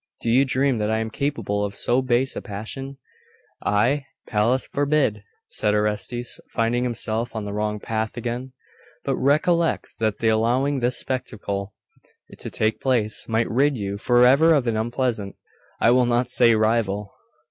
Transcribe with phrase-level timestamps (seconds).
[0.19, 2.97] Do you dream that I am capable of so base a passion?'
[3.63, 4.07] 'I?
[4.27, 8.51] Pallas forbid!' said Orestes, finding himself on the wrong path again.
[9.05, 11.75] 'But recollect that the allowing this spectacle
[12.35, 15.35] to take place might rid you for ever of an unpleasant
[15.79, 17.13] I will not say rival.